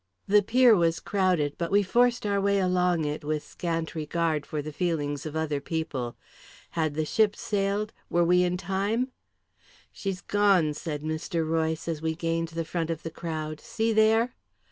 The 0.27 0.41
pier 0.41 0.75
was 0.75 0.99
crowded, 0.99 1.59
but 1.59 1.69
we 1.69 1.83
forced 1.83 2.25
our 2.25 2.41
way 2.41 2.57
along 2.57 3.05
it 3.05 3.23
with 3.23 3.45
scant 3.45 3.93
regard 3.93 4.47
for 4.47 4.59
the 4.59 4.71
feelings 4.73 5.27
of 5.27 5.35
other 5.35 5.61
people. 5.61 6.15
Had 6.71 6.95
the 6.95 7.05
ship 7.05 7.35
sailed 7.35 7.93
were 8.09 8.23
we 8.25 8.41
in 8.43 8.57
time 8.57 9.09
"She's 9.91 10.21
gone," 10.21 10.73
said 10.73 11.03
Mr. 11.03 11.47
Royce, 11.47 11.87
as 11.87 12.01
we 12.01 12.15
gained 12.15 12.47
the 12.47 12.65
front 12.65 12.89
of 12.89 13.03
the 13.03 13.11
crowd. 13.11 13.59
"See 13.61 13.93
there." 13.93 14.33